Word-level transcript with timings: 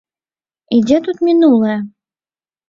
І 0.77 0.79
дзе 0.87 0.97
тут 1.09 1.21
мінулае? 1.27 1.77